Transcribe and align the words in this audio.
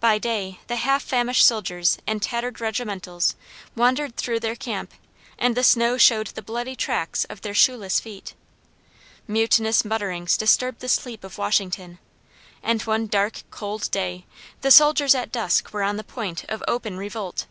By 0.00 0.16
day 0.16 0.60
the 0.66 0.76
half 0.76 1.02
famished 1.02 1.44
soldiers 1.46 1.98
in 2.06 2.20
tattered 2.20 2.58
regimentals 2.58 3.36
wandered 3.76 4.16
through 4.16 4.40
their 4.40 4.56
camp, 4.56 4.94
and 5.38 5.54
the 5.54 5.62
snow 5.62 5.98
showed 5.98 6.28
the 6.28 6.40
bloody 6.40 6.74
tracks 6.74 7.24
of 7.24 7.42
their 7.42 7.52
shoeless 7.52 8.00
feet. 8.00 8.32
Mutinous 9.26 9.84
mutterings 9.84 10.38
disturbed 10.38 10.80
the 10.80 10.88
sleep 10.88 11.22
of 11.22 11.36
Washington, 11.36 11.98
and 12.62 12.80
one 12.84 13.08
dark, 13.08 13.42
cold 13.50 13.90
day, 13.90 14.24
the 14.62 14.70
soldiers 14.70 15.14
at 15.14 15.30
dusk 15.32 15.70
were 15.70 15.82
on 15.82 15.98
the 15.98 16.02
point 16.02 16.44
of 16.48 16.64
open 16.66 16.96
revolt. 16.96 17.44